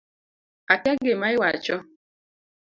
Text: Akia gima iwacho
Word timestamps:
Akia 0.73 0.95
gima 1.03 1.27
iwacho 1.35 1.75